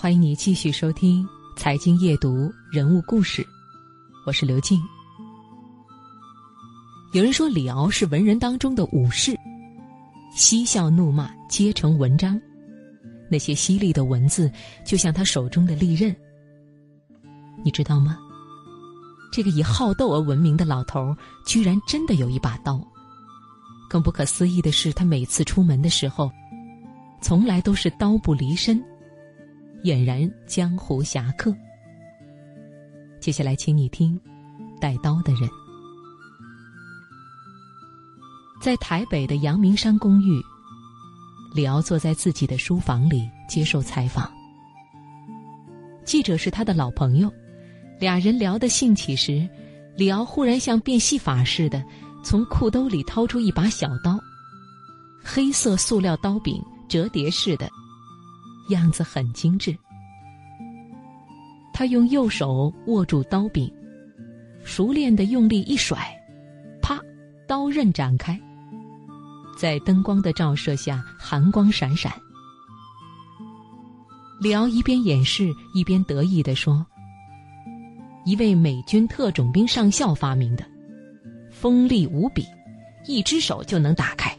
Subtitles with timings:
[0.00, 1.24] 欢迎你继续收听
[1.56, 3.44] 《财经夜读》人物故事，
[4.24, 4.80] 我是刘静。
[7.10, 9.36] 有人说李敖是文人当中的武士，
[10.32, 12.40] 嬉笑怒骂皆成文章，
[13.28, 14.48] 那些犀利的文字
[14.86, 16.14] 就像他手中的利刃。
[17.64, 18.16] 你知道吗？
[19.32, 21.12] 这个以好斗而闻名的老头，
[21.44, 22.80] 居然真的有一把刀。
[23.90, 26.30] 更不可思议的是，他每次出门的时候，
[27.20, 28.80] 从来都是刀不离身。
[29.82, 31.54] 俨然江湖侠客。
[33.20, 34.18] 接下来，请你听
[34.80, 35.42] 《带刀的人》。
[38.60, 40.42] 在台北的阳明山公寓，
[41.54, 44.30] 李敖坐在自己的书房里接受采访。
[46.04, 47.32] 记者是他的老朋友，
[48.00, 49.48] 俩人聊得兴起时，
[49.96, 51.84] 李敖忽然像变戏法似的，
[52.24, 54.18] 从裤兜里掏出一把小刀，
[55.22, 57.68] 黑色塑料刀柄，折叠式的。
[58.68, 59.76] 样子很精致。
[61.72, 63.72] 他用右手握住刀柄，
[64.64, 65.98] 熟练的用力一甩，
[66.82, 67.00] 啪，
[67.46, 68.38] 刀刃展开。
[69.56, 72.12] 在灯光的照射下，寒光闪闪。
[74.40, 76.86] 李敖一边演示，一边得意地说
[78.24, 80.64] ：“一位美军特种兵上校发明的，
[81.50, 82.44] 锋利无比，
[83.06, 84.36] 一只手就能打开。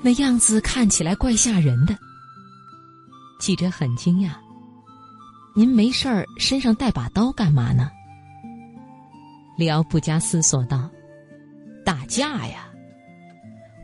[0.00, 1.96] 那样子看起来怪吓人的。”
[3.44, 4.30] 记者很惊讶
[5.54, 7.90] ：“您没事儿身上带把刀干嘛呢？”
[9.58, 10.88] 李敖不加思索道
[11.84, 12.66] ：“打架呀！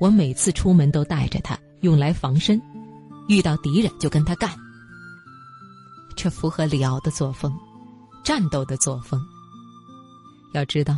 [0.00, 2.58] 我每次出门都带着它，用来防身，
[3.28, 4.50] 遇到敌人就跟他干。
[6.16, 7.55] 这符合李敖的作风，
[8.25, 9.20] 战斗的作风。
[10.55, 10.97] 要知道，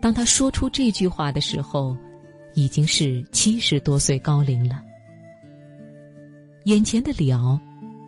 [0.00, 1.96] 当他说出这句话的时候，
[2.54, 4.80] 已经是七十多岁高龄了。”
[6.66, 7.56] 眼前的李敖，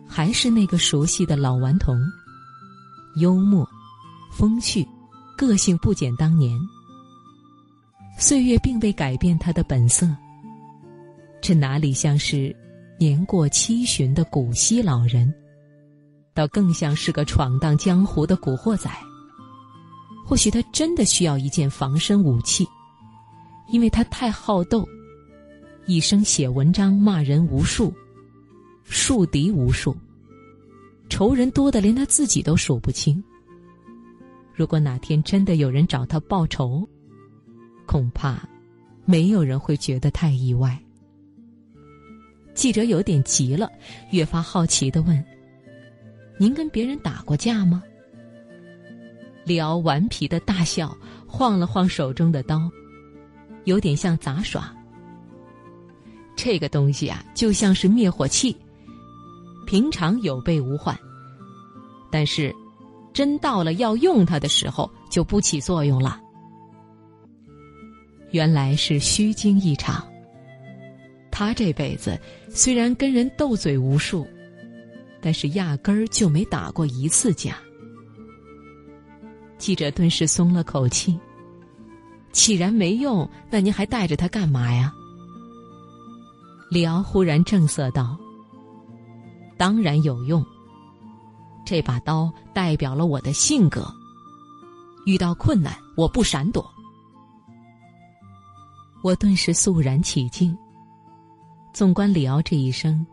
[0.05, 1.97] 还是那个熟悉的老顽童，
[3.15, 3.65] 幽默、
[4.33, 4.85] 风趣，
[5.37, 6.59] 个性不减当年。
[8.17, 10.05] 岁月并未改变他的本色，
[11.39, 12.53] 这哪里像是
[12.99, 15.33] 年过七旬的古稀老人，
[16.33, 18.91] 倒更像是个闯荡江湖的古惑仔。
[20.27, 22.67] 或许他真的需要一件防身武器，
[23.71, 24.85] 因为他太好斗，
[25.85, 27.93] 一生写文章骂人无数。
[28.89, 29.95] 树敌无数，
[31.09, 33.23] 仇人多的连他自己都数不清。
[34.53, 36.87] 如果哪天真的有人找他报仇，
[37.85, 38.41] 恐怕
[39.05, 40.77] 没有人会觉得太意外。
[42.55, 43.69] 记者有点急了，
[44.11, 45.23] 越发好奇的问
[46.39, 47.83] ：“您跟别人打过架吗？”
[49.45, 52.69] 李敖顽皮的大笑，晃了晃手中的刀，
[53.65, 54.75] 有点像杂耍。
[56.35, 58.57] 这个东西啊，就像是灭火器。
[59.69, 60.97] 平常有备无患，
[62.09, 62.51] 但是
[63.13, 66.19] 真到了要用它的时候，就不起作用了。
[68.31, 70.03] 原来是虚惊一场。
[71.29, 72.19] 他这辈子
[72.49, 74.27] 虽然跟人斗嘴无数，
[75.21, 77.55] 但是压根儿就没打过一次架。
[79.59, 81.15] 记者顿时松了口气。
[82.31, 84.91] 既然没用，那您还带着他干嘛呀？
[86.71, 88.17] 李敖忽然正色道。
[89.59, 90.43] 当然有用。
[91.65, 93.85] 这把刀代表了我的性格。
[95.05, 96.65] 遇到困难，我不闪躲。
[99.03, 100.57] 我顿时肃然起敬。
[101.73, 103.05] 纵观李敖这一生，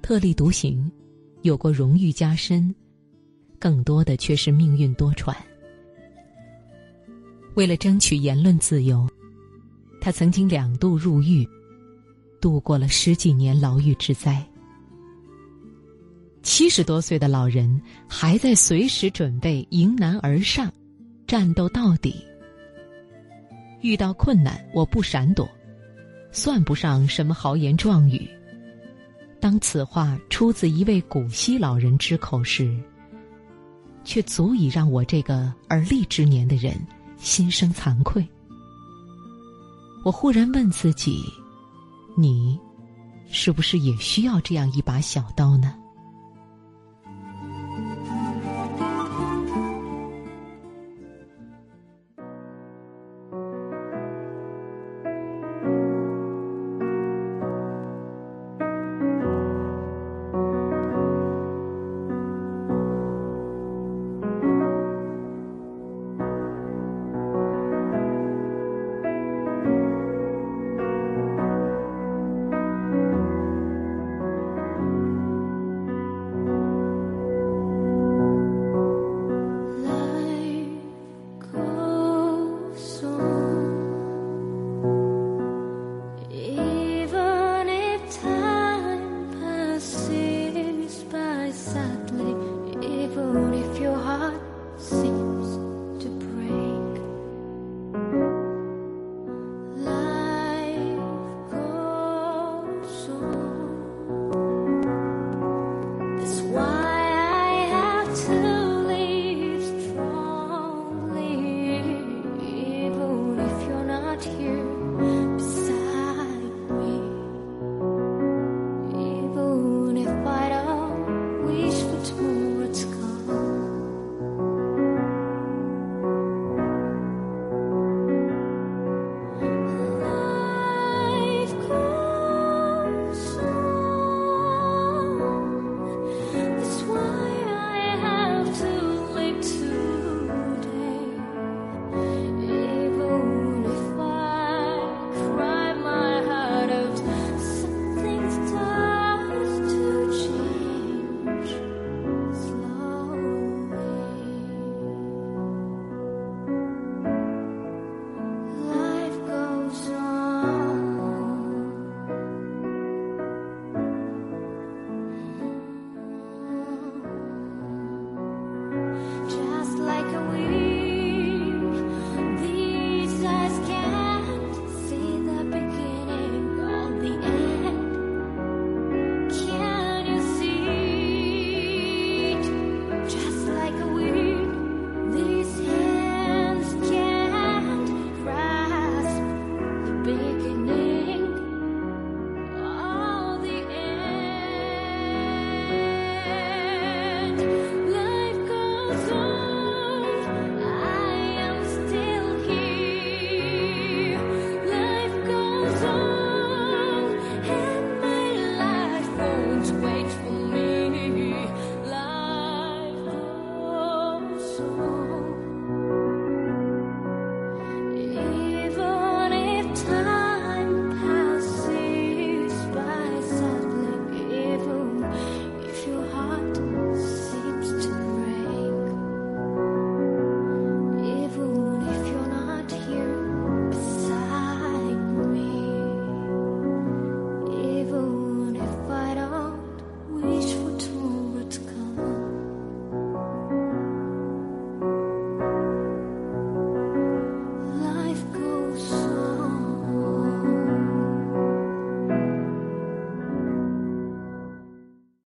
[0.00, 0.90] 特立独行，
[1.42, 2.74] 有过荣誉加身，
[3.58, 5.36] 更多的却是命运多舛。
[7.54, 9.06] 为了争取言论自由，
[10.00, 11.46] 他曾经两度入狱，
[12.40, 14.42] 度过了十几年牢狱之灾。
[16.42, 20.72] 七十多岁的老人还在随时准备迎难而上，
[21.26, 22.24] 战斗到底。
[23.82, 25.48] 遇到困难我不闪躲，
[26.32, 28.28] 算不上什么豪言壮语。
[29.40, 32.74] 当此话出自一位古稀老人之口时，
[34.04, 36.74] 却足以让我这个而立之年的人
[37.16, 38.26] 心生惭愧。
[40.04, 41.22] 我忽然问自己：
[42.16, 42.58] 你，
[43.30, 45.74] 是不是也需要这样一把小刀呢？